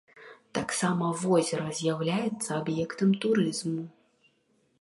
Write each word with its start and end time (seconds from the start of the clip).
Таксама 0.57 1.09
возера 1.25 1.67
з'яўляецца 1.81 2.49
аб'ектам 2.61 3.09
турызму. 3.27 3.81